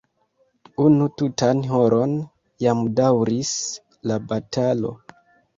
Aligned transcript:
Unu 0.85 1.07
tutan 1.21 1.61
horon 1.73 2.15
jam 2.65 2.81
daŭris 3.01 3.53
la 4.13 4.19
batalo. 4.33 4.97